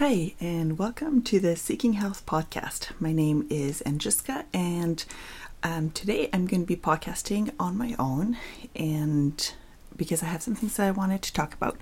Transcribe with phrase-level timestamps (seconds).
[0.00, 2.98] Hi, and welcome to the Seeking Health podcast.
[2.98, 5.04] My name is Angiska, and
[5.62, 8.38] um, today I'm going to be podcasting on my own,
[8.74, 9.52] and
[9.94, 11.78] because I have some things that I wanted to talk about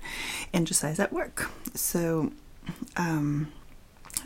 [0.51, 0.69] and
[0.99, 1.49] at work.
[1.75, 2.33] So,
[2.97, 3.53] um,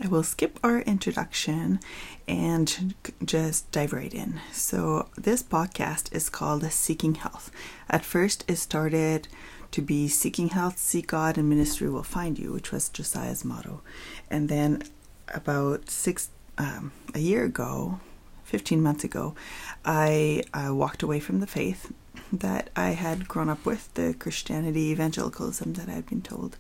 [0.04, 1.80] I will skip our introduction
[2.28, 4.42] and just dive right in.
[4.52, 7.52] So, this podcast is called Seeking Health.
[7.92, 9.28] At first, it started
[9.74, 13.82] to be seeking health, seek God, and ministry will find you, which was Josiah's motto.
[14.30, 14.84] And then
[15.34, 18.00] about six, um, a year ago,
[18.44, 19.34] 15 months ago,
[19.84, 21.92] I uh, walked away from the faith
[22.32, 26.58] that I had grown up with, the Christianity evangelicalism that I had been told.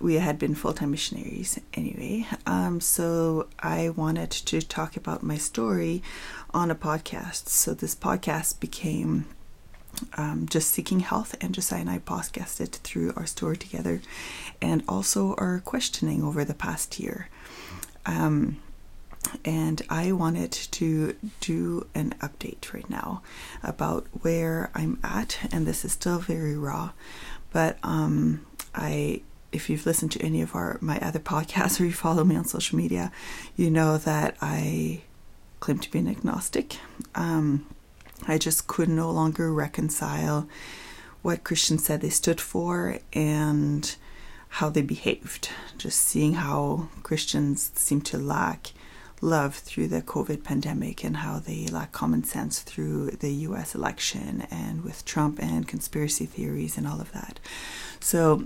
[0.00, 2.26] We had been full time missionaries anyway.
[2.44, 6.02] Um, so I wanted to talk about my story
[6.52, 7.48] on a podcast.
[7.48, 9.26] So this podcast became
[10.16, 14.00] um, just seeking health, and Josiah and I podcasted through our story together,
[14.60, 17.28] and also our questioning over the past year.
[18.06, 18.60] Um,
[19.44, 23.22] and I wanted to do an update right now
[23.62, 26.92] about where I'm at, and this is still very raw,
[27.52, 29.22] but um, I.
[29.52, 32.46] If you've listened to any of our my other podcasts or you follow me on
[32.46, 33.12] social media,
[33.54, 35.02] you know that I
[35.60, 36.78] claim to be an agnostic.
[37.14, 37.66] Um,
[38.26, 40.48] I just could no longer reconcile
[41.22, 43.94] what Christians said they stood for and
[44.48, 45.48] how they behaved.
[45.78, 48.72] Just seeing how Christians seem to lack
[49.20, 54.46] love through the COVID pandemic and how they lack common sense through the US election
[54.50, 57.38] and with Trump and conspiracy theories and all of that.
[58.00, 58.44] So,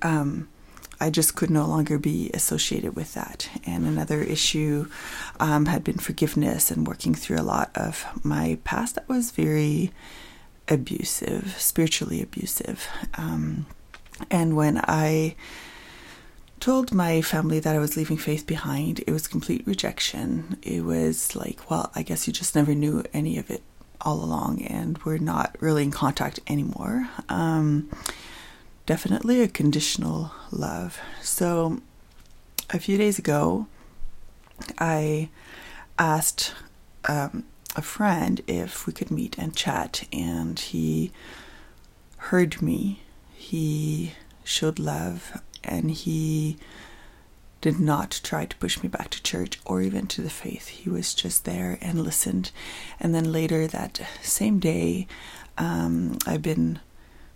[0.00, 0.48] um,
[1.02, 3.50] I just could no longer be associated with that.
[3.66, 4.88] And another issue
[5.40, 9.90] um, had been forgiveness and working through a lot of my past that was very
[10.68, 12.86] abusive, spiritually abusive.
[13.14, 13.66] Um,
[14.30, 15.34] and when I
[16.60, 20.56] told my family that I was leaving faith behind, it was complete rejection.
[20.62, 23.64] It was like, well, I guess you just never knew any of it
[24.02, 27.08] all along, and we're not really in contact anymore.
[27.28, 27.90] Um,
[28.92, 31.00] definitely a conditional love.
[31.22, 31.80] So,
[32.68, 33.66] a few days ago,
[34.78, 35.30] I
[35.98, 36.52] asked
[37.08, 37.44] um,
[37.74, 41.10] a friend if we could meet and chat, and he
[42.28, 43.00] heard me.
[43.32, 44.12] He
[44.44, 46.58] showed love, and he
[47.62, 50.68] did not try to push me back to church or even to the faith.
[50.68, 52.50] He was just there and listened.
[53.00, 55.06] And then later that same day,
[55.56, 56.80] um, I've been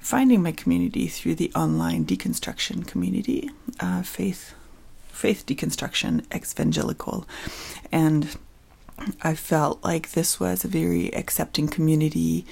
[0.07, 3.51] finding my community through the online deconstruction community,
[3.81, 4.55] uh, faith,
[5.09, 7.27] faith deconstruction, evangelical,
[7.91, 8.39] and
[9.23, 12.47] I felt like this was a very accepting community,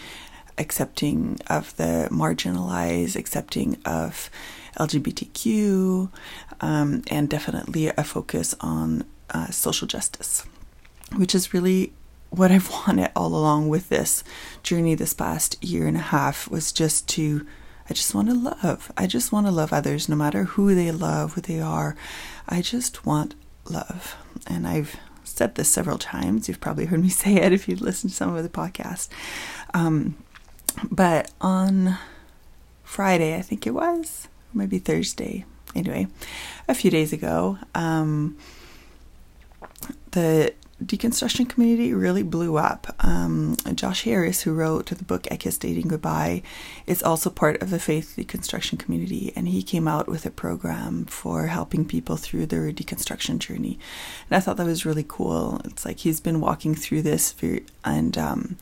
[0.58, 4.30] accepting of the marginalized, accepting of
[4.76, 6.10] LGBTQ,
[6.60, 10.44] um, and definitely a focus on uh, social justice,
[11.14, 11.92] which is really
[12.34, 14.24] what I've wanted all along with this
[14.62, 17.46] journey this past year and a half was just to
[17.88, 18.90] I just want to love.
[18.96, 21.96] I just want to love others no matter who they love, who they are.
[22.48, 23.34] I just want
[23.68, 24.16] love.
[24.46, 26.48] And I've said this several times.
[26.48, 29.08] You've probably heard me say it if you've listened to some of the podcast.
[29.74, 30.16] Um,
[30.90, 31.98] but on
[32.82, 36.06] Friday, I think it was, maybe Thursday, anyway,
[36.66, 38.38] a few days ago, um,
[40.12, 42.94] the deconstruction community really blew up.
[43.00, 46.42] Um, Josh Harris, who wrote the book I Kissed Dating Goodbye,
[46.86, 51.04] is also part of the faith deconstruction community, and he came out with a program
[51.06, 53.78] for helping people through their deconstruction journey.
[54.28, 55.60] And I thought that was really cool.
[55.64, 57.34] It's like he's been walking through this,
[57.84, 58.56] and um,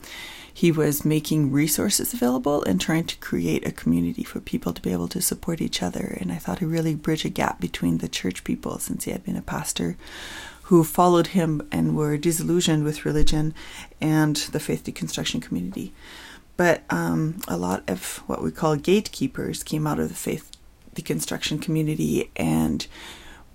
[0.53, 4.91] he was making resources available and trying to create a community for people to be
[4.91, 6.15] able to support each other.
[6.21, 9.23] And I thought he really bridged a gap between the church people, since he had
[9.23, 9.97] been a pastor
[10.73, 13.53] who followed him and were disillusioned with religion
[14.01, 15.93] and the faith deconstruction community.
[16.57, 20.49] But um, a lot of what we call gatekeepers came out of the faith
[20.95, 22.87] deconstruction community and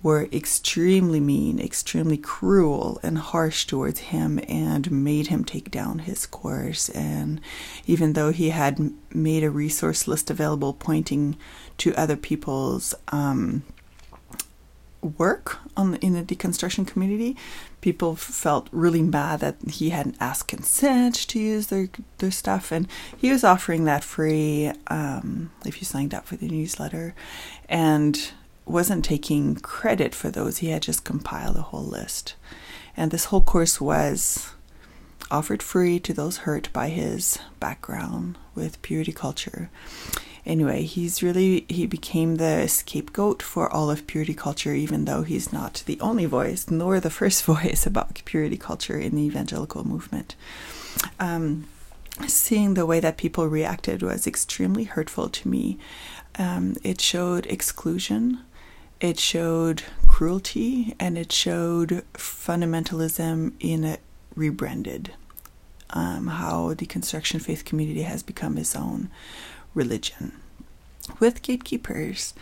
[0.01, 6.25] were extremely mean, extremely cruel, and harsh towards him and made him take down his
[6.25, 6.87] course.
[6.87, 7.41] And
[7.85, 11.35] even though he had made a resource list available pointing
[11.79, 13.63] to other people's um,
[15.01, 17.35] work on in the deconstruction community.
[17.81, 22.87] People felt really mad that he hadn't asked consent to use their their stuff, and
[23.17, 27.15] he was offering that free um, if you signed up for the newsletter,
[27.67, 28.31] and
[28.65, 30.57] wasn't taking credit for those.
[30.57, 32.35] He had just compiled a whole list,
[32.95, 34.51] and this whole course was
[35.31, 39.69] offered free to those hurt by his background with purity culture.
[40.49, 45.53] Anyway, he's really he became the scapegoat for all of purity culture, even though he's
[45.53, 50.35] not the only voice nor the first voice about purity culture in the evangelical movement.
[51.19, 51.67] Um,
[52.27, 55.77] seeing the way that people reacted was extremely hurtful to me.
[56.37, 58.39] Um, it showed exclusion,
[58.99, 63.97] it showed cruelty, and it showed fundamentalism in a
[64.35, 65.13] rebranded.
[65.91, 69.09] Um, how the construction faith community has become its own
[69.73, 70.38] religion
[71.19, 72.33] with gatekeepers.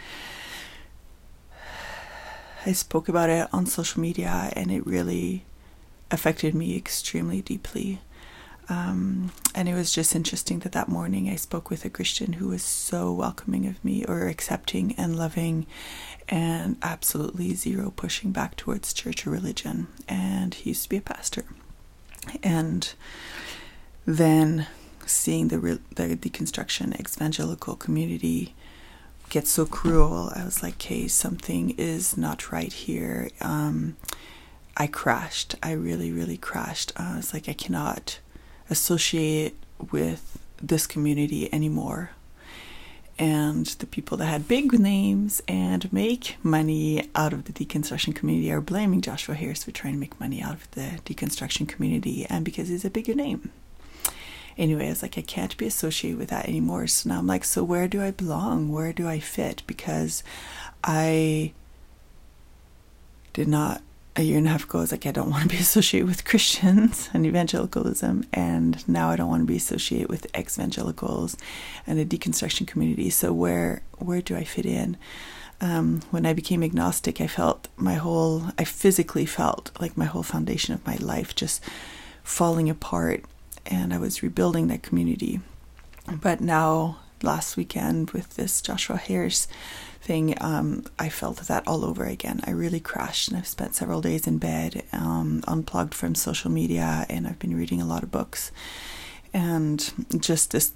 [2.66, 5.46] I spoke about it on social media and it really
[6.12, 8.02] affected me extremely deeply.
[8.69, 12.50] Um, and it was just interesting that that morning I spoke with a Christian who
[12.50, 15.66] was so welcoming of me or accepting and loving
[16.28, 19.88] and absolutely zero pushing back towards church or religion.
[20.08, 21.46] And he used to be a pastor.
[22.44, 22.94] And
[24.06, 24.68] then
[25.06, 28.54] seeing the, re- the deconstruction evangelical community
[29.29, 33.29] get so cruel, I was like, okay, something is not right here.
[33.41, 33.97] Um,
[34.75, 35.56] I crashed.
[35.62, 36.94] I really, really crashed.
[36.95, 38.19] I was like, I cannot
[38.69, 39.56] associate
[39.91, 42.12] with this community anymore.
[43.19, 48.51] And the people that had big names and make money out of the deconstruction community
[48.51, 52.45] are blaming Joshua Harris for trying to make money out of the deconstruction community and
[52.45, 53.51] because he's a bigger name.
[54.57, 56.88] Anyway, I was like, I can't be associated with that anymore.
[56.88, 58.71] So now I'm like, so where do I belong?
[58.71, 59.62] Where do I fit?
[59.68, 60.24] Because
[60.83, 61.54] I
[63.33, 63.81] did not
[64.18, 66.07] a year and a half ago, I was like, I don't want to be associated
[66.07, 68.25] with Christians and evangelicalism.
[68.33, 71.38] And now I don't want to be associated with ex evangelicals
[71.86, 73.09] and the deconstruction community.
[73.09, 74.98] So, where, where do I fit in?
[75.59, 80.24] Um, when I became agnostic, I felt my whole, I physically felt like my whole
[80.24, 81.63] foundation of my life just
[82.24, 83.24] falling apart.
[83.68, 85.42] And I was rebuilding that community.
[86.22, 89.48] But now, last weekend, with this Joshua Harris
[90.02, 92.42] thing, um, I felt that all over again.
[92.46, 97.06] I really crashed, and I've spent several days in bed, um, unplugged from social media,
[97.10, 98.52] and I've been reading a lot of books.
[99.34, 100.72] And just this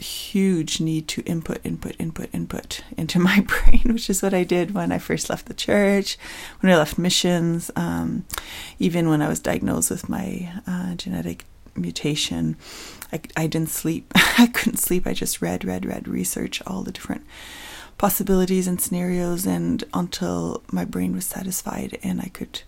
[0.00, 4.72] huge need to input, input, input, input into my brain, which is what I did
[4.72, 6.16] when I first left the church,
[6.60, 8.24] when I left missions, um,
[8.78, 12.56] even when I was diagnosed with my uh, genetic mutation.
[13.12, 14.12] I, I didn't sleep.
[14.14, 15.06] I couldn't sleep.
[15.06, 17.24] I just read, read, read, research all the different
[17.98, 22.62] possibilities and scenarios and until my brain was satisfied and I could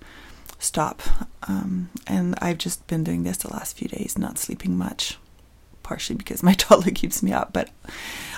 [0.58, 1.02] stop.
[1.48, 5.18] Um, and I've just been doing this the last few days, not sleeping much,
[5.82, 7.70] partially because my toddler keeps me up, but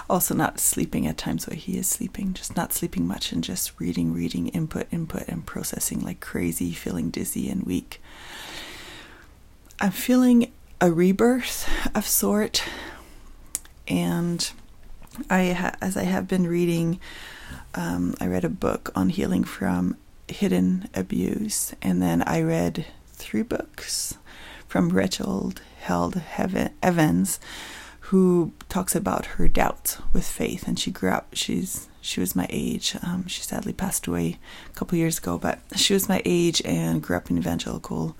[0.08, 3.78] also not sleeping at times where he is sleeping, just not sleeping much and just
[3.80, 8.00] reading, reading, input, input, and processing like crazy, feeling dizzy and weak.
[9.84, 10.50] I'm feeling
[10.80, 12.64] a rebirth of sort
[13.86, 14.50] and
[15.28, 17.00] I ha- as I have been reading,
[17.74, 23.42] um, I read a book on healing from hidden abuse, and then I read three
[23.42, 24.16] books
[24.66, 26.22] from Rachel Held
[26.82, 27.38] Evans,
[28.08, 31.28] who talks about her doubts with faith, and she grew up.
[31.34, 32.96] She's she was my age.
[33.02, 34.38] Um, she sadly passed away
[34.70, 38.16] a couple years ago, but she was my age and grew up in evangelical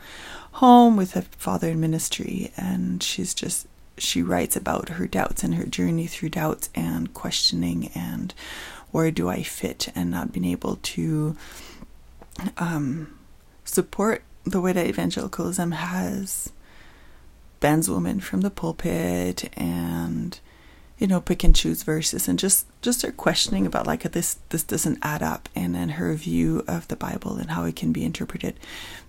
[0.55, 3.67] home with a father in ministry, and she's just
[3.97, 8.35] she writes about her doubts and her journey through doubts and questioning and
[8.91, 11.37] where do I fit and not being able to
[12.59, 13.17] um,
[13.65, 16.53] support the way that evangelicalism has
[17.61, 20.39] bans women from the pulpit and
[20.99, 24.63] you know pick and choose verses and just just start questioning about like this this
[24.63, 28.05] doesn't add up and then her view of the bible and how it can be
[28.05, 28.59] interpreted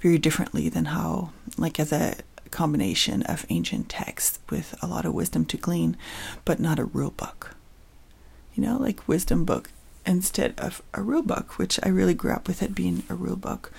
[0.01, 2.15] very differently than how like as a
[2.55, 5.97] combination of ancient texts with a lot of wisdom to glean,
[6.45, 7.55] but not a rule book.
[8.53, 9.71] You know, like wisdom book
[10.05, 13.35] instead of a rule book, which I really grew up with it being a rule
[13.35, 13.71] book.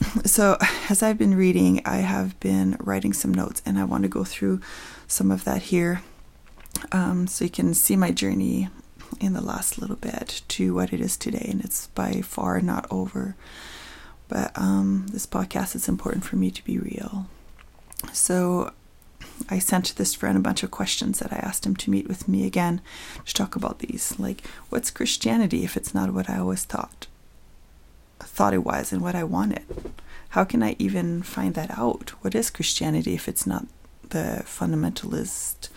[0.26, 0.58] So,
[0.90, 4.24] as I've been reading, I have been writing some notes, and I want to go
[4.24, 4.60] through
[5.06, 6.02] some of that here
[6.92, 8.68] um, so you can see my journey
[9.20, 11.48] in the last little bit to what it is today.
[11.50, 13.36] And it's by far not over.
[14.28, 17.26] But um, this podcast is important for me to be real.
[18.12, 18.72] So
[19.48, 22.28] I sent this friend a bunch of questions that I asked him to meet with
[22.28, 22.80] me again
[23.24, 24.18] to talk about these.
[24.18, 27.06] Like, what's Christianity if it's not what I always thought
[28.18, 29.92] thought it was and what I wanted?
[30.30, 32.10] How can I even find that out?
[32.22, 33.66] What is Christianity if it's not
[34.08, 35.68] the fundamentalist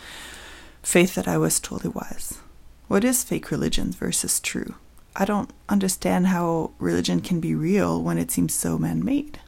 [0.89, 2.39] faith that I was told it was?
[2.87, 4.73] What is fake religion versus true?
[5.15, 9.39] I don't understand how religion can be real when it seems so man made.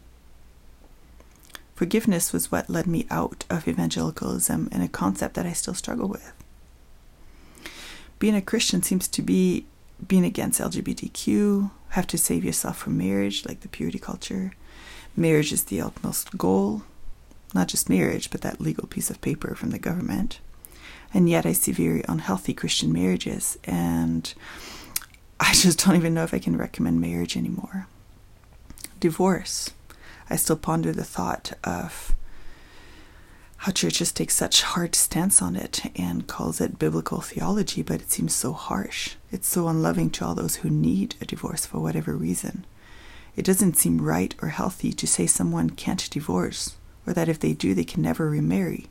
[1.74, 6.08] Forgiveness was what led me out of evangelicalism and a concept that I still struggle
[6.08, 6.32] with.
[8.20, 9.66] being a Christian seems to be
[10.08, 14.54] being against LGBTQ, have to save yourself from marriage, like the purity culture.
[15.18, 16.84] Marriage is the utmost goal,
[17.56, 20.40] not just marriage, but that legal piece of paper from the government.
[21.14, 24.34] And yet I see very unhealthy Christian marriages, and
[25.40, 27.88] I just don't even know if I can recommend marriage anymore.
[29.00, 29.72] Divorce.
[30.30, 32.16] I still ponder the thought of
[33.58, 38.10] how churches take such hard stance on it and calls it biblical theology, but it
[38.10, 39.16] seems so harsh.
[39.32, 42.66] It's so unloving to all those who need a divorce for whatever reason.
[43.36, 46.76] It doesn't seem right or healthy to say someone can't divorce,
[47.06, 48.88] or that if they do, they can never remarry,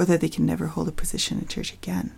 [0.00, 2.10] or that they can never hold a position in church again.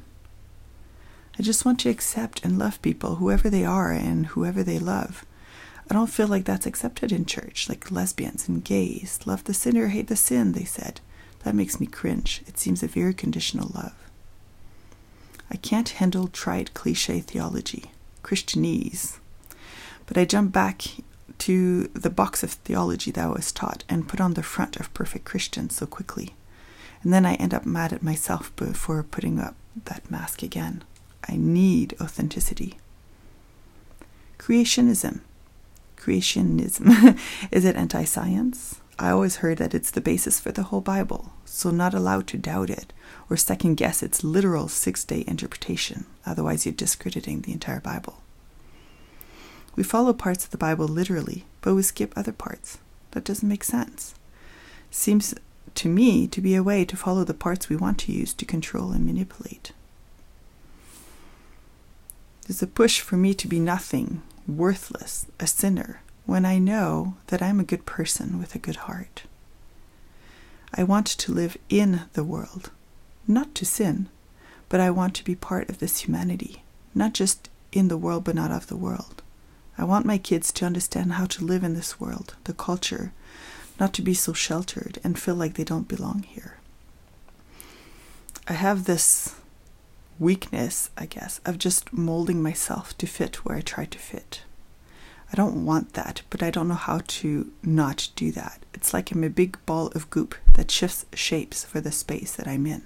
[1.37, 5.27] I just want to accept and love people, whoever they are and whoever they love.
[5.91, 9.19] I don't feel like that's accepted in church, like lesbians and gays.
[9.25, 11.01] Love the sinner, hate the sin, they said.
[11.43, 12.43] That makes me cringe.
[12.47, 13.97] It seems a very conditional love.
[15.51, 17.91] I can't handle trite cliche theology,
[18.23, 19.19] Christianese.
[20.07, 20.83] But I jump back
[21.39, 24.95] to the box of theology that I was taught and put on the front of
[24.95, 26.37] perfect Christians so quickly.
[27.03, 29.55] And then I end up mad at myself for putting up
[29.85, 30.85] that mask again.
[31.29, 32.79] I need authenticity.
[34.39, 35.21] Creationism.
[35.97, 37.19] Creationism.
[37.51, 38.81] Is it anti science?
[38.99, 42.39] I always heard that it's the basis for the whole Bible, so not allowed to
[42.39, 42.93] doubt it
[43.31, 48.23] or second guess its literal six day interpretation, otherwise, you're discrediting the entire Bible.
[49.75, 52.79] We follow parts of the Bible literally, but we skip other parts.
[53.13, 54.15] That doesn't make sense.
[54.91, 55.35] Seems
[55.77, 58.45] to me to be a way to follow the parts we want to use to
[58.45, 59.73] control and manipulate.
[62.47, 67.43] There's a push for me to be nothing, worthless, a sinner, when I know that
[67.43, 69.23] I'm a good person with a good heart.
[70.75, 72.71] I want to live in the world,
[73.29, 74.09] not to sin,
[74.69, 76.63] but I want to be part of this humanity,
[76.95, 79.23] not just in the world but not of the world.
[79.79, 83.13] I want my kids to understand how to live in this world, the culture,
[83.79, 86.59] not to be so sheltered and feel like they don't belong here.
[88.49, 89.37] I have this
[90.19, 94.43] weakness, I guess, of just molding myself to fit where I try to fit.
[95.33, 98.65] I don't want that, but I don't know how to not do that.
[98.75, 102.47] It's like I'm a big ball of goop that shifts shapes for the space that
[102.47, 102.83] I'm in.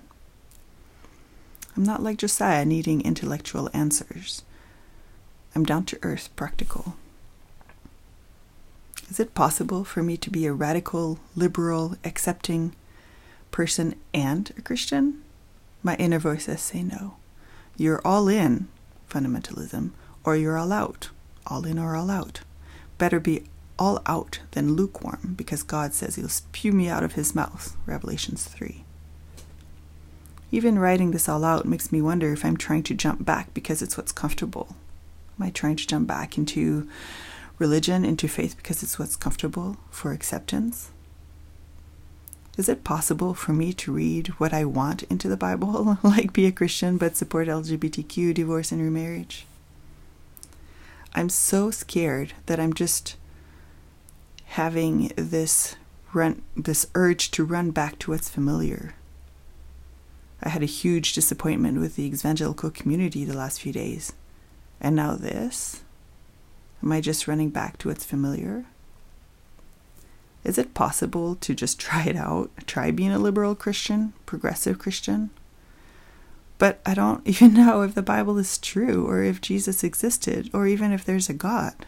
[1.77, 4.43] I'm not like Josiah needing intellectual answers.
[5.55, 6.97] I'm down to earth, practical.
[9.09, 12.75] Is it possible for me to be a radical, liberal, accepting
[13.51, 15.23] person and a Christian?
[15.83, 17.17] My inner voices say no.
[17.77, 18.69] You're all in
[19.09, 19.91] fundamentalism,
[20.25, 21.11] or you're all out
[21.47, 22.41] all in or all out.
[22.99, 23.45] Better be
[23.79, 27.77] all out than lukewarm, because God says he'll spew me out of his mouth.
[27.87, 28.85] Revelations 3.
[30.51, 33.83] Even writing this all out makes me wonder if I'm trying to jump back because
[33.83, 34.77] it's what's comfortable.
[35.39, 36.89] Am I trying to jump back into
[37.59, 40.91] religion, into faith because it's what's comfortable for acceptance?
[42.57, 46.47] Is it possible for me to read what I want into the Bible, like be
[46.47, 49.47] a Christian but support LGBTQ, divorce, and remarriage?
[51.15, 53.17] I'm so scared that I'm just
[54.47, 55.77] having this
[56.13, 58.95] run this urge to run back to what's familiar.
[60.43, 64.13] I had a huge disappointment with the evangelical community the last few days.
[64.81, 65.83] And now this?
[66.83, 68.65] Am I just running back to what's familiar?
[70.45, 72.51] Is it possible to just try it out?
[72.67, 75.31] Try being a liberal Christian, progressive Christian?
[76.59, 80.67] But I don't even know if the Bible is true or if Jesus existed or
[80.67, 81.87] even if there's a God.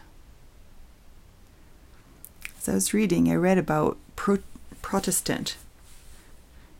[2.57, 4.39] As I was reading, I read about pro-
[4.81, 5.55] Protestant,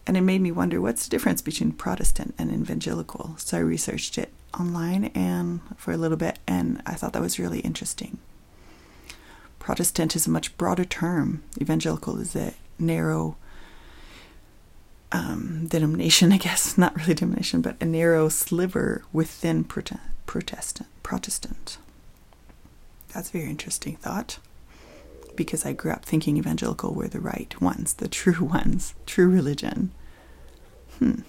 [0.06, 3.36] and it made me wonder what's the difference between Protestant and evangelical.
[3.38, 7.40] So I researched it online and for a little bit, and I thought that was
[7.40, 8.18] really interesting.
[9.60, 11.44] Protestant is a much broader term.
[11.62, 13.36] Evangelical is a narrow
[15.12, 20.90] um, denomination, I guess, not really denomination, but a narrow sliver within Prote- Protestant.
[21.04, 21.78] Protestant.
[23.14, 24.40] That's a very interesting thought
[25.36, 29.92] because I grew up thinking evangelical were the right ones, the true ones, true religion.
[31.00, 31.22] Hmm.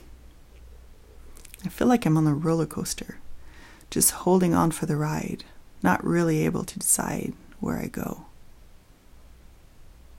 [1.65, 3.19] I feel like I'm on a roller coaster,
[3.91, 5.45] just holding on for the ride,
[5.83, 8.27] not really able to decide where I go.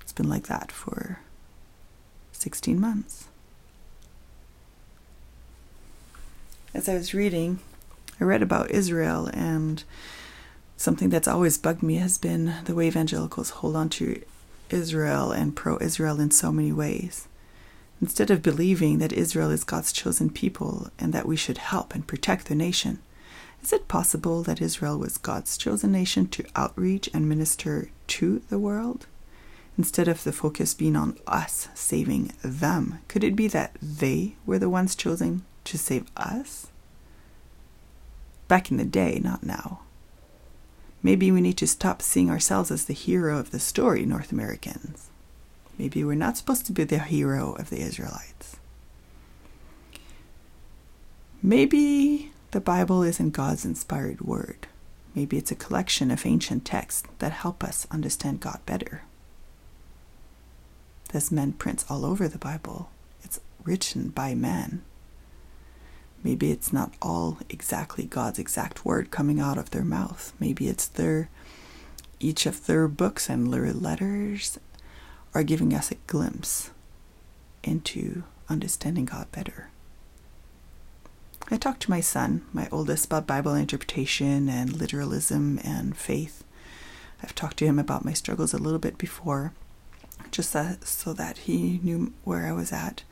[0.01, 1.19] It's been like that for
[2.33, 3.27] 16 months.
[6.73, 7.59] as I was reading,
[8.19, 9.83] I read about Israel, and
[10.77, 14.21] something that's always bugged me has been the way evangelicals hold on to
[14.69, 17.27] Israel and pro Israel in so many ways.
[18.01, 22.07] Instead of believing that Israel is God's chosen people and that we should help and
[22.07, 22.99] protect the nation,
[23.63, 28.57] Is it possible that Israel was God's chosen nation to outreach and minister to the
[28.57, 29.05] world?
[29.77, 34.59] Instead of the focus being on us saving them, could it be that they were
[34.59, 36.67] the ones chosen to save us?
[38.47, 39.81] Back in the day, not now.
[41.03, 45.10] Maybe we need to stop seeing ourselves as the hero of the story, North Americans.
[45.81, 48.57] Maybe we're not supposed to be the hero of the Israelites.
[51.41, 54.67] Maybe the Bible isn't God's inspired word.
[55.15, 59.05] Maybe it's a collection of ancient texts that help us understand God better.
[61.11, 62.91] There's men prints all over the Bible.
[63.23, 64.83] It's written by men.
[66.23, 70.31] Maybe it's not all exactly God's exact word coming out of their mouth.
[70.39, 71.31] Maybe it's their
[72.19, 74.59] each of their books and their letters
[75.33, 76.71] are giving us a glimpse
[77.63, 79.69] into understanding God better.
[81.49, 86.43] I talked to my son, my oldest, about Bible interpretation and literalism and faith.
[87.21, 89.53] I've talked to him about my struggles a little bit before,
[90.31, 93.03] just so that he knew where I was at.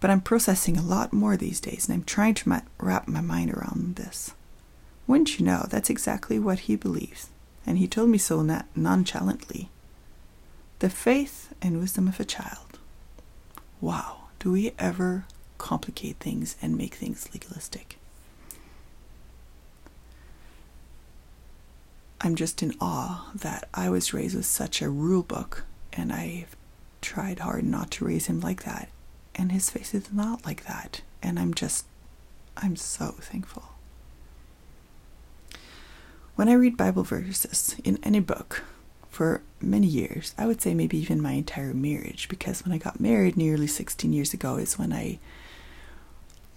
[0.00, 3.50] But I'm processing a lot more these days, and I'm trying to wrap my mind
[3.50, 4.34] around this.
[5.06, 7.30] Wouldn't you know, that's exactly what he believes,
[7.66, 9.70] and he told me so nonchalantly.
[10.78, 12.78] The faith and wisdom of a child.
[13.80, 15.24] Wow, do we ever
[15.58, 17.98] complicate things and make things legalistic?
[22.20, 26.56] I'm just in awe that I was raised with such a rule book, and I've
[27.00, 28.88] tried hard not to raise him like that
[29.38, 31.00] and his face is not like that.
[31.22, 31.86] And I'm just,
[32.56, 33.62] I'm so thankful.
[36.34, 38.64] When I read Bible verses in any book
[39.18, 43.00] for many years, I would say maybe even my entire marriage, because when I got
[43.00, 45.18] married nearly 16 years ago is when I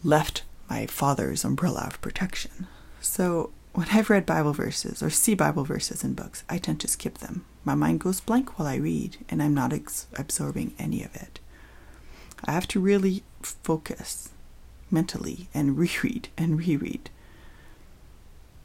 [0.03, 2.67] left my father's umbrella of protection.
[3.01, 6.87] So when I've read Bible verses or see Bible verses in books, I tend to
[6.87, 7.45] skip them.
[7.65, 11.39] My mind goes blank while I read, and I'm not ex- absorbing any of it.
[12.45, 14.29] I have to really focus
[14.91, 17.09] mentally and reread and reread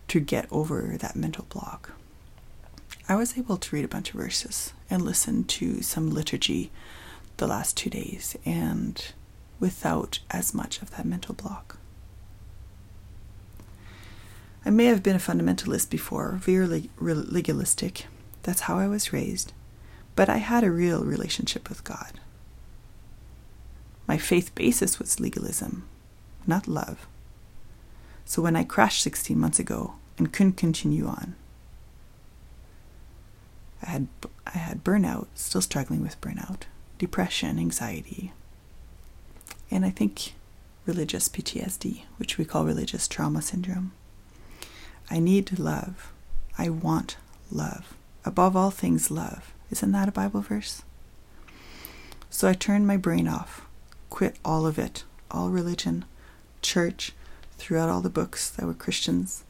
[0.08, 1.95] to get over that mental block.
[3.08, 6.72] I was able to read a bunch of verses and listen to some liturgy
[7.36, 9.12] the last two days and
[9.60, 11.78] without as much of that mental block.
[14.64, 18.06] I may have been a fundamentalist before, very legalistic.
[18.42, 19.52] That's how I was raised.
[20.16, 22.18] But I had a real relationship with God.
[24.08, 25.86] My faith basis was legalism,
[26.46, 27.06] not love.
[28.24, 31.36] So when I crashed 16 months ago and couldn't continue on,
[33.82, 34.08] I had
[34.46, 36.62] I had burnout, still struggling with burnout,
[36.98, 38.32] depression, anxiety,
[39.70, 40.34] and I think
[40.86, 43.92] religious PTSD, which we call religious trauma syndrome.
[45.10, 46.12] I need love.
[46.56, 47.16] I want
[47.50, 47.94] love.
[48.24, 49.52] Above all things, love.
[49.70, 50.82] Isn't that a Bible verse?
[52.30, 53.62] So I turned my brain off
[54.08, 56.04] quit all of it, all religion,
[56.62, 57.12] church,
[57.58, 59.44] threw out all the books that were Christians,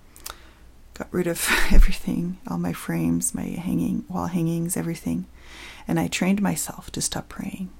[0.96, 5.26] got rid of everything, all my frames, my hanging wall hangings, everything,
[5.86, 7.70] and I trained myself to stop praying.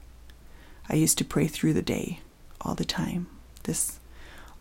[0.88, 2.20] I used to pray through the day,
[2.60, 3.26] all the time.
[3.64, 3.98] This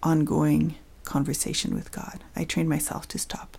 [0.01, 2.23] ongoing conversation with God.
[2.35, 3.57] I trained myself to stop.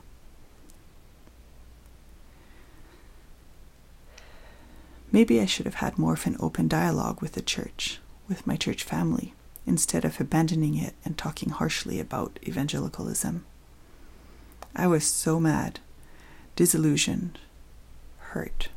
[5.12, 8.56] Maybe I should have had more of an open dialogue with the church with my
[8.56, 13.44] church family instead of abandoning it and talking harshly about evangelicalism.
[14.76, 15.80] I was so mad,
[16.54, 17.38] disillusioned,
[18.18, 18.68] hurt.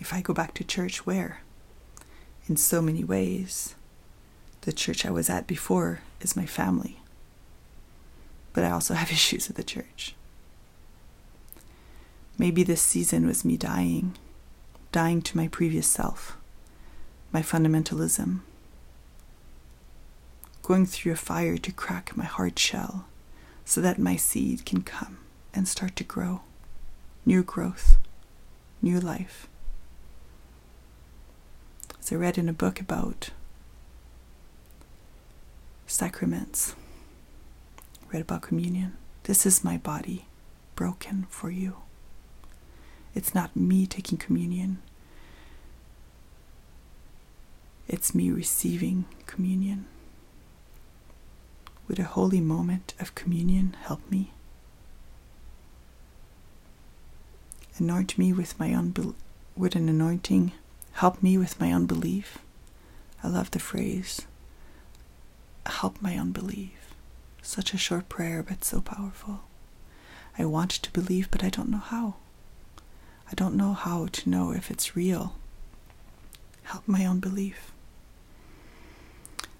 [0.00, 1.40] If I go back to church, where?
[2.48, 3.76] In so many ways,
[4.62, 6.98] the church I was at before is my family.
[8.52, 10.14] But I also have issues with the church.
[12.36, 14.14] Maybe this season was me dying,
[14.92, 16.36] dying to my previous self
[17.32, 18.40] my fundamentalism,
[20.66, 23.04] going through a fire to crack my hard shell
[23.64, 25.16] so that my seed can come
[25.54, 26.40] and start to grow.
[27.24, 27.96] New growth,
[28.82, 29.46] new life.
[32.00, 33.30] As I read in a book about
[35.86, 36.74] sacraments,
[38.12, 38.96] read about communion.
[39.22, 40.26] This is my body
[40.74, 41.76] broken for you.
[43.14, 44.82] It's not me taking communion,
[47.86, 49.86] it's me receiving communion.
[51.88, 54.32] Would a holy moment of communion help me?
[57.78, 59.14] Anoint me with my unbelief.
[59.56, 60.52] Would an anointing
[60.92, 62.38] help me with my unbelief?
[63.22, 64.26] I love the phrase,
[65.64, 66.94] help my unbelief.
[67.42, 69.40] Such a short prayer, but so powerful.
[70.38, 72.14] I want to believe, but I don't know how.
[73.30, 75.36] I don't know how to know if it's real.
[76.64, 77.72] Help my own belief.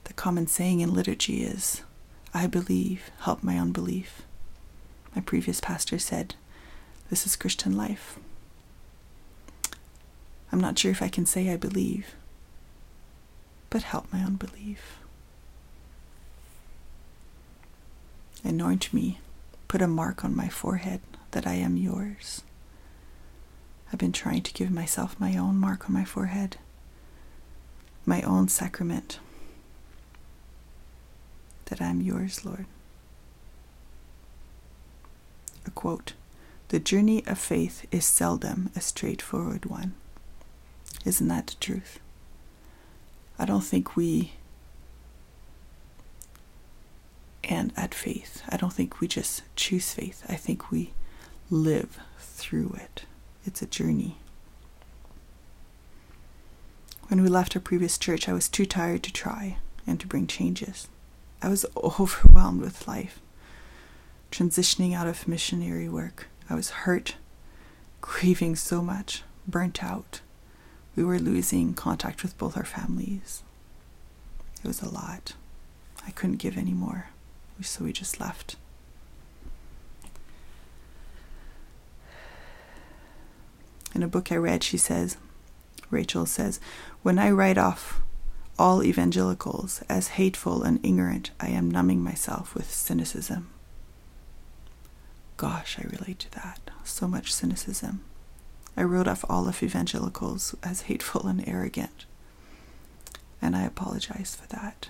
[0.05, 1.83] The common saying in liturgy is,
[2.37, 4.21] I believe, help my unbelief.
[5.15, 6.35] My previous pastor said,
[7.09, 8.19] This is Christian life.
[10.53, 12.15] I'm not sure if I can say I believe,
[13.71, 14.99] but help my unbelief.
[18.45, 19.19] Anoint me,
[19.67, 22.43] put a mark on my forehead that I am yours.
[23.91, 26.59] I've been trying to give myself my own mark on my forehead,
[28.05, 29.21] my own sacrament,
[31.67, 32.67] that I am yours, Lord.
[35.67, 36.15] A quote
[36.69, 39.95] The journey of faith is seldom a straightforward one.
[41.05, 42.01] Isn't that the truth?
[43.39, 44.33] I don't think we
[47.45, 48.43] and at faith.
[48.49, 50.25] I don't think we just choose faith.
[50.29, 50.93] I think we
[51.51, 53.05] live through it.
[53.45, 54.19] It's a journey.
[57.09, 60.27] When we left our previous church, I was too tired to try and to bring
[60.27, 60.89] changes.
[61.43, 63.21] I was overwhelmed with life.
[64.31, 67.17] Transitioning out of missionary work, I was hurt,
[68.01, 70.21] grieving so much, burnt out.
[70.95, 73.43] We were losing contact with both our families.
[74.65, 75.35] It was a lot.
[76.07, 77.11] I couldn't give any more,
[77.61, 78.57] so we just left.
[83.95, 85.17] In a book I read, she says,
[85.91, 86.61] Rachel says,
[87.03, 88.01] When I write off
[88.59, 93.49] all evangelicals as hateful and ignorant, I am numbing myself with cynicism.
[95.37, 96.71] Gosh, I relate to that.
[96.85, 98.03] So much cynicism.
[98.77, 102.07] I wrote off all of evangelicals as hateful and arrogant.
[103.43, 104.89] And I apologize for that.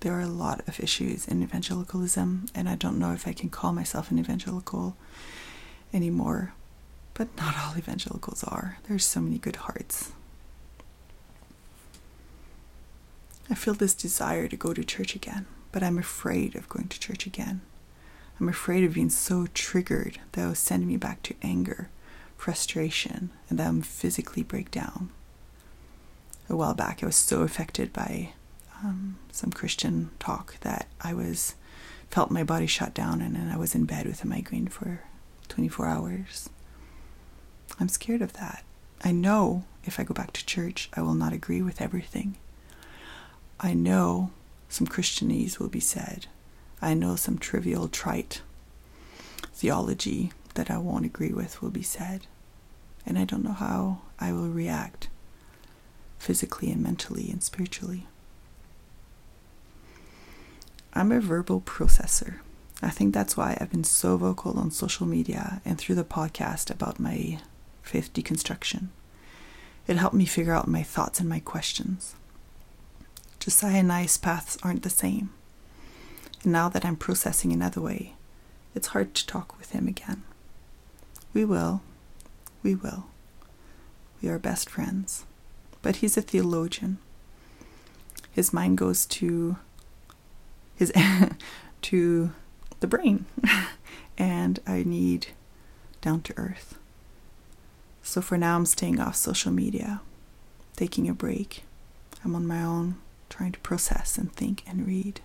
[0.00, 3.50] There are a lot of issues in evangelicalism, and I don't know if I can
[3.50, 4.96] call myself an evangelical
[5.92, 6.54] anymore
[7.14, 8.78] but not all evangelicals are.
[8.88, 10.12] There's so many good hearts.
[13.52, 16.98] I feel this desire to go to church again, but I'm afraid of going to
[16.98, 17.60] church again.
[18.40, 21.90] I'm afraid of being so triggered that it will send me back to anger,
[22.38, 25.10] frustration, and that I'm physically break down.
[26.48, 28.32] A while back, I was so affected by
[28.82, 31.54] um, some Christian talk that I was
[32.08, 35.02] felt my body shut down, and, and I was in bed with a migraine for
[35.48, 36.48] 24 hours.
[37.78, 38.64] I'm scared of that.
[39.04, 42.38] I know if I go back to church, I will not agree with everything.
[43.62, 44.30] I know
[44.68, 46.26] some Christianese will be said.
[46.80, 48.42] I know some trivial, trite
[49.54, 52.26] theology that I won't agree with will be said.
[53.06, 55.08] And I don't know how I will react
[56.18, 58.06] physically and mentally and spiritually.
[60.92, 62.40] I'm a verbal processor.
[62.82, 66.68] I think that's why I've been so vocal on social media and through the podcast
[66.70, 67.38] about my
[67.82, 68.88] faith deconstruction.
[69.86, 72.16] It helped me figure out my thoughts and my questions.
[73.42, 75.30] Josiah and I's paths aren't the same.
[76.44, 78.14] And now that I'm processing another way,
[78.72, 80.22] it's hard to talk with him again.
[81.34, 81.82] We will.
[82.62, 83.06] We will.
[84.22, 85.24] We are best friends.
[85.82, 86.98] But he's a theologian.
[88.30, 89.56] His mind goes to
[90.76, 90.92] his
[91.82, 92.32] to
[92.78, 93.26] the brain.
[94.16, 95.32] and I need
[96.00, 96.78] down to earth.
[98.04, 100.00] So for now, I'm staying off social media,
[100.76, 101.64] taking a break.
[102.24, 102.98] I'm on my own,
[103.32, 105.20] trying to process and think and read.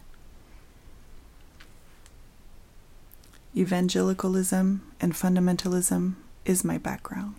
[3.56, 6.16] Evangelicalism and fundamentalism
[6.46, 7.36] is my background.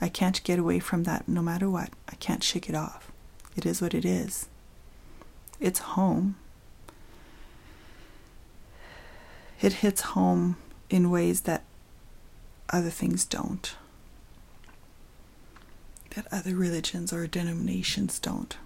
[0.00, 1.90] I can't get away from that no matter what.
[2.08, 3.10] I can't shake it off.
[3.56, 4.48] It is what it is.
[5.58, 6.36] It's home.
[9.60, 10.56] It hits home
[10.88, 11.64] in ways that
[12.70, 13.74] other things don't
[16.18, 18.56] that other religions or denominations don't.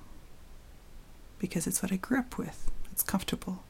[1.42, 3.64] Because it's what I grew up with, it's comfortable.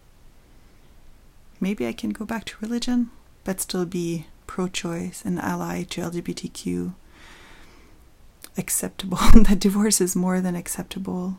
[1.58, 3.10] Maybe I can go back to religion,
[3.44, 6.92] but still be pro choice and ally to LGBTQ.
[8.58, 11.38] Acceptable, that divorce is more than acceptable,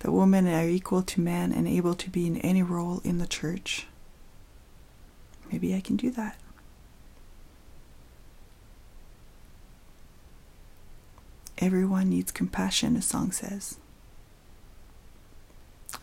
[0.00, 3.26] that women are equal to men and able to be in any role in the
[3.26, 3.86] church.
[5.50, 6.36] Maybe I can do that.
[11.56, 13.78] Everyone needs compassion, a song says.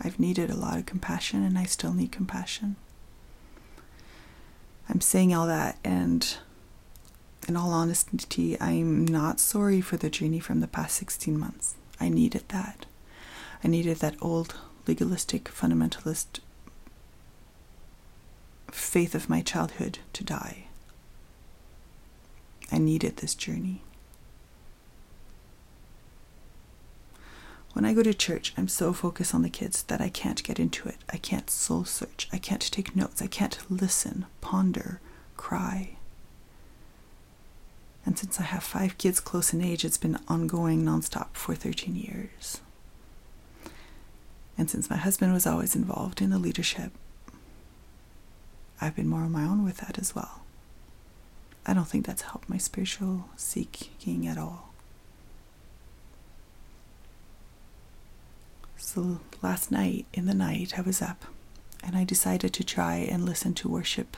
[0.02, 2.76] I've needed a lot of compassion and I still need compassion.
[4.90, 6.36] I'm saying all that, and
[7.48, 11.76] in all honesty, I'm not sorry for the journey from the past 16 months.
[12.00, 12.88] I needed that.
[13.64, 14.56] I needed that old
[14.88, 16.40] legalistic fundamentalist
[18.72, 20.66] faith of my childhood to die.
[22.72, 23.82] I needed this journey.
[27.80, 30.60] When I go to church, I'm so focused on the kids that I can't get
[30.60, 30.98] into it.
[31.14, 32.28] I can't soul search.
[32.34, 33.22] I can't take notes.
[33.22, 35.00] I can't listen, ponder,
[35.38, 35.92] cry.
[38.06, 41.96] And since I have five kids close in age, it's been ongoing nonstop for 13
[41.96, 42.60] years.
[44.58, 46.92] And since my husband was always involved in the leadership,
[48.82, 50.42] I've been more on my own with that as well.
[51.66, 54.69] I don't think that's helped my spiritual seeking at all.
[58.82, 61.26] So last night, in the night, I was up
[61.84, 64.18] and I decided to try and listen to worship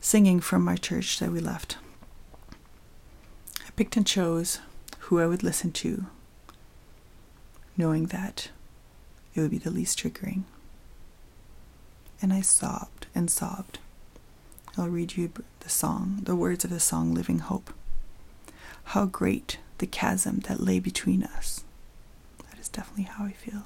[0.00, 1.78] singing from our church that we left.
[3.66, 4.60] I picked and chose
[5.00, 6.06] who I would listen to,
[7.76, 8.50] knowing that
[9.34, 10.44] it would be the least triggering.
[12.20, 13.78] And I sobbed and sobbed.
[14.76, 17.72] I'll read you the song, the words of the song Living Hope.
[18.84, 21.63] How great the chasm that lay between us.
[22.74, 23.62] Definitely how I feel.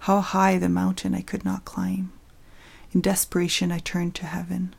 [0.00, 2.12] How high the mountain I could not climb.
[2.92, 4.74] In desperation, I turned to heaven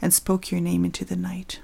[0.00, 1.60] and spoke your name into the night.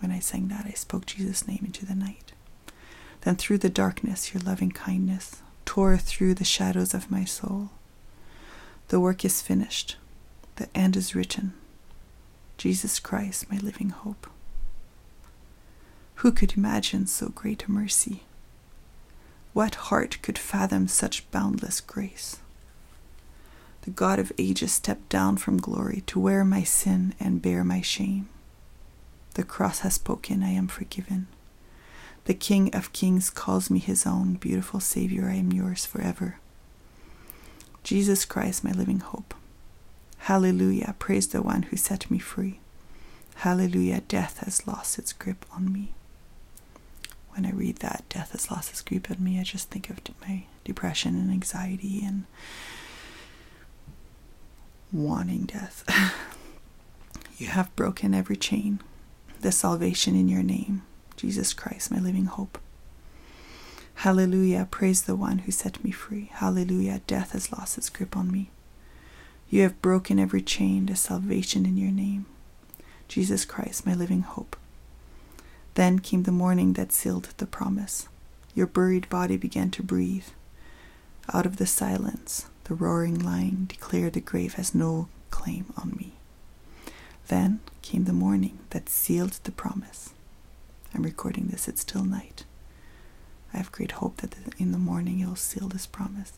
[0.00, 2.32] When I sang that, I spoke Jesus' name into the night.
[3.20, 7.70] Then through the darkness, your loving kindness tore through the shadows of my soul.
[8.88, 9.96] The work is finished,
[10.56, 11.52] the end is written.
[12.58, 14.26] Jesus Christ, my living hope.
[16.20, 18.24] Who could imagine so great a mercy?
[19.54, 22.40] What heart could fathom such boundless grace?
[23.82, 27.80] The God of ages stepped down from glory to wear my sin and bear my
[27.80, 28.28] shame.
[29.32, 31.26] The cross has spoken, I am forgiven.
[32.26, 36.38] The King of kings calls me his own, beautiful Savior, I am yours forever.
[37.82, 39.32] Jesus Christ, my living hope.
[40.18, 42.60] Hallelujah, praise the one who set me free.
[43.36, 45.94] Hallelujah, death has lost its grip on me.
[47.34, 49.98] When I read that, death has lost its grip on me, I just think of
[50.26, 52.24] my depression and anxiety and
[54.92, 55.84] wanting death.
[57.38, 58.80] you have broken every chain,
[59.40, 60.82] the salvation in your name,
[61.16, 62.58] Jesus Christ, my living hope.
[63.96, 66.30] Hallelujah, praise the one who set me free.
[66.32, 68.50] Hallelujah, death has lost its grip on me.
[69.50, 72.26] You have broken every chain, the salvation in your name,
[73.08, 74.56] Jesus Christ, my living hope.
[75.74, 78.08] Then came the morning that sealed the promise.
[78.54, 80.26] Your buried body began to breathe.
[81.32, 86.14] Out of the silence, the roaring lion declared the grave has no claim on me.
[87.28, 90.12] Then came the morning that sealed the promise.
[90.92, 92.44] I'm recording this, it's still night.
[93.54, 96.32] I have great hope that in the morning you'll seal this promise.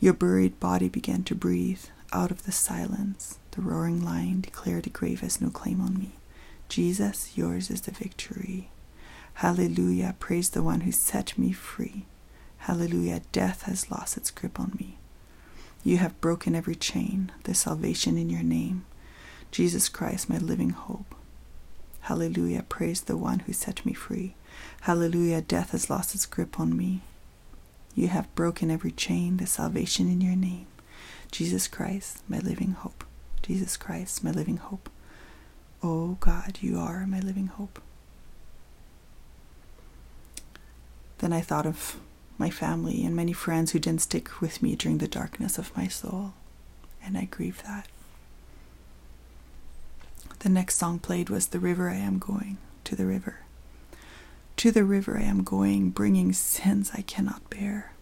[0.00, 1.84] Your buried body began to breathe.
[2.12, 6.12] Out of the silence, the roaring lion declared the grave has no claim on me.
[6.68, 8.70] Jesus, yours is the victory.
[9.34, 12.06] Hallelujah, praise the one who set me free.
[12.58, 14.98] Hallelujah, death has lost its grip on me.
[15.84, 18.84] You have broken every chain, the salvation in your name.
[19.50, 21.14] Jesus Christ, my living hope.
[22.00, 24.34] Hallelujah, praise the one who set me free.
[24.82, 27.02] Hallelujah, death has lost its grip on me.
[27.94, 30.66] You have broken every chain, the salvation in your name.
[31.30, 33.04] Jesus Christ, my living hope.
[33.42, 34.90] Jesus Christ, my living hope.
[35.88, 37.80] Oh God, you are my living hope.
[41.18, 42.00] Then I thought of
[42.38, 45.86] my family and many friends who didn't stick with me during the darkness of my
[45.86, 46.34] soul,
[47.04, 47.86] and I grieve that.
[50.40, 53.42] The next song played was The River I Am Going, to the river.
[54.56, 57.92] To the river I am going, bringing sins I cannot bear.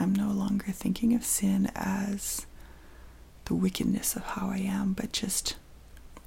[0.00, 2.46] I'm no longer thinking of sin as
[3.44, 5.56] the wickedness of how I am, but just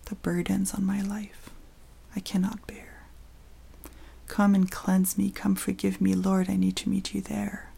[0.08, 1.50] the burdens on my life
[2.16, 3.04] I cannot bear.
[4.28, 7.70] Come and cleanse me, come forgive me, Lord, I need to meet you there.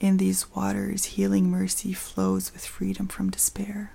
[0.00, 3.92] In these waters, healing mercy flows with freedom from despair.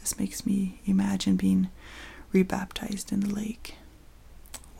[0.00, 1.68] This makes me imagine being
[2.32, 3.76] rebaptized in the lake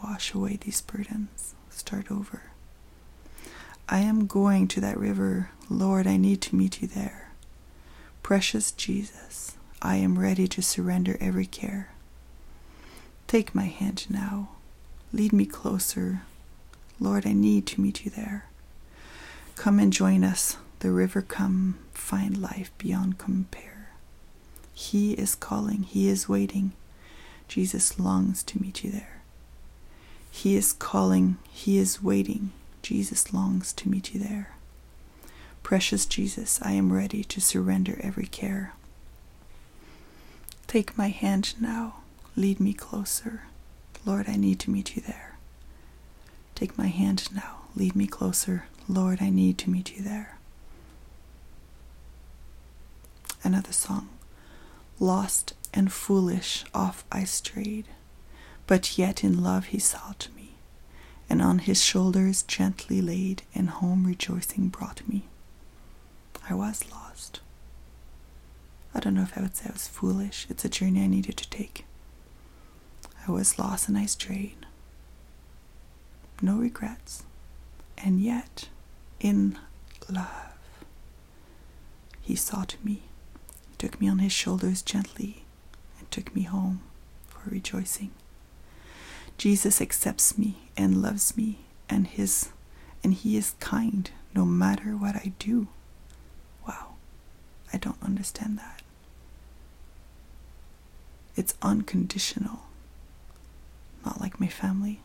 [0.03, 2.43] wash away these burdens, start over.
[3.89, 5.51] I am going to that river.
[5.71, 7.33] Lord, I need to meet you there.
[8.23, 11.91] Precious Jesus, I am ready to surrender every care.
[13.27, 14.49] Take my hand now.
[15.13, 16.23] Lead me closer.
[16.99, 18.47] Lord, I need to meet you there.
[19.57, 20.57] Come and join us.
[20.79, 23.91] The river come, find life beyond compare.
[24.73, 26.73] He is calling, He is waiting.
[27.47, 29.21] Jesus longs to meet you there.
[30.31, 32.53] He is calling, He is waiting.
[32.81, 34.53] Jesus longs to meet you there.
[35.63, 38.73] Precious Jesus, I am ready to surrender every care.
[40.67, 41.97] Take my hand now,
[42.37, 43.45] lead me closer.
[44.05, 45.37] Lord, I need to meet you there.
[46.55, 48.67] Take my hand now, lead me closer.
[48.89, 50.39] Lord, I need to meet you there.
[53.43, 54.09] Another song.
[54.99, 57.87] Lost and foolish off I strayed,
[58.67, 60.55] but yet in love he sought me,
[61.29, 65.25] and on his shoulders gently laid, and home rejoicing brought me.
[66.49, 67.04] I was lost.
[68.95, 70.47] I don't know if I would say I was foolish.
[70.49, 71.85] It's a journey I needed to take.
[73.27, 74.67] I was lost and I strayed.
[76.41, 77.25] No regrets.
[77.99, 78.69] And yet,
[79.21, 79.59] in
[80.09, 80.55] love,
[82.21, 83.03] he sought me,
[83.71, 85.45] he took me on his shoulders gently,
[85.99, 86.81] and took me home
[87.27, 88.11] for rejoicing.
[89.39, 92.51] Jesus accepts me and loves me, and his
[93.03, 95.69] and he is kind no matter what I do.
[96.67, 96.95] Wow,
[97.73, 98.83] I don't understand that.
[101.37, 102.61] It's unconditional,
[104.05, 105.01] not like my family.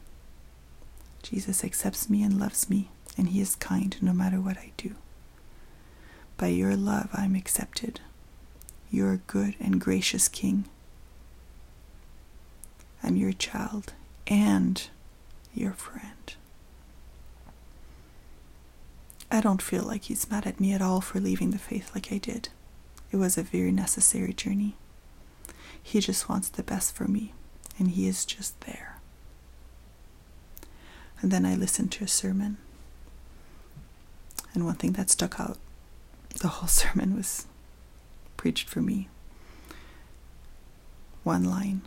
[1.24, 4.96] Jesus accepts me and loves me, and He is kind no matter what I do.
[6.38, 8.00] By your love, I am accepted.
[8.92, 10.65] You are a good and gracious King.
[13.04, 13.94] I'm your child
[14.28, 14.88] and
[15.54, 16.36] your friend.
[19.32, 22.12] I don't feel like he's mad at me at all for leaving the faith like
[22.12, 22.50] I did.
[23.12, 24.76] It was a very necessary journey.
[25.84, 27.34] He just wants the best for me,
[27.78, 29.00] and he is just there.
[31.22, 32.58] And then I listened to a sermon.
[34.54, 35.58] And one thing that stuck out
[36.42, 37.46] the whole sermon was
[38.38, 39.10] preached for me.
[41.24, 41.82] One line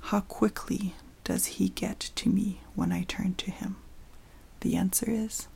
[0.00, 3.76] How quickly does he get to me when I turn to him?
[4.60, 5.46] The answer is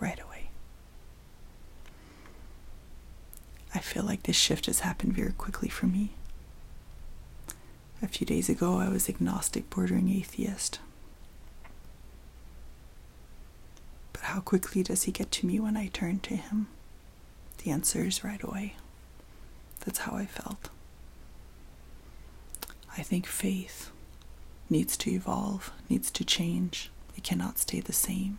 [0.00, 0.50] right away.
[3.74, 6.10] I feel like this shift has happened very quickly for me.
[8.02, 10.80] A few days ago, I was agnostic, bordering atheist.
[14.12, 16.68] But how quickly does he get to me when I turn to him?
[17.58, 18.76] The answer is right away.
[19.84, 20.68] That's how I felt.
[22.96, 23.90] I think faith
[24.68, 26.90] needs to evolve, needs to change.
[27.16, 28.38] It cannot stay the same.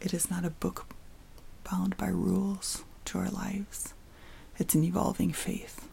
[0.00, 0.86] It is not a book
[1.70, 3.94] bound by rules to our lives.
[4.58, 5.87] It's an evolving faith.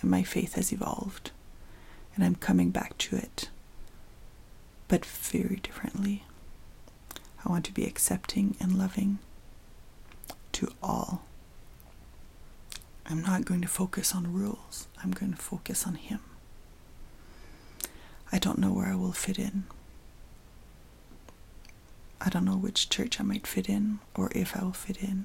[0.00, 1.30] And my faith has evolved.
[2.14, 3.48] And I'm coming back to it,
[4.88, 6.24] but very differently.
[7.44, 9.18] I want to be accepting and loving
[10.52, 11.22] to all.
[13.06, 16.20] I'm not going to focus on rules, I'm going to focus on Him.
[18.32, 19.64] I don't know where I will fit in.
[22.20, 25.24] I don't know which church I might fit in or if I will fit in.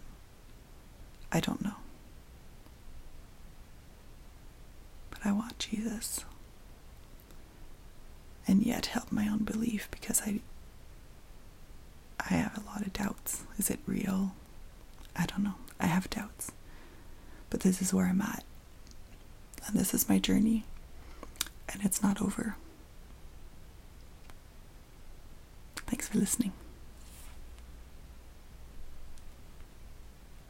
[1.32, 1.76] I don't know.
[5.10, 6.26] But I want Jesus.
[8.48, 10.42] And yet help my own belief because I
[12.20, 13.44] I have a lot of doubts.
[13.58, 14.34] Is it real?
[15.16, 15.56] I don't know.
[15.80, 16.52] I have doubts.
[17.50, 18.44] But this is where I'm at.
[19.68, 20.64] And this is my journey.
[21.70, 22.56] And it's not over.
[25.88, 26.54] Thanks for listening.